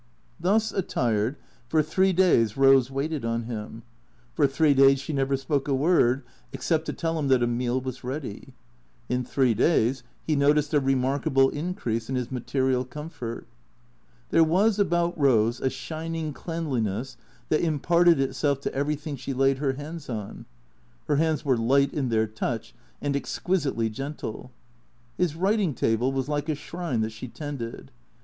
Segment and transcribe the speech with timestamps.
[0.39, 1.35] Thus attired,
[1.69, 3.83] for three days Eose waited on him.
[4.33, 7.43] For three THECREATORS 21 days she never spoke a word except to tell him that
[7.43, 8.55] a meal was ready.
[9.09, 13.45] In three days he noticed a remarkable increase in his material comfort.
[14.31, 17.15] There was about Rose a shining cleanliness
[17.49, 20.47] that im parted itself to everything she laid her hands on.
[21.07, 22.73] (Her hands were light in their touch
[23.03, 24.49] and exquisitely gentle.)
[25.19, 27.91] His writing table was like a shrine that she tended.